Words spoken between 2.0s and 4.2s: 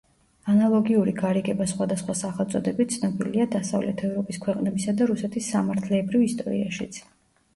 სახელწოდებით ცნობილია დასავლეთ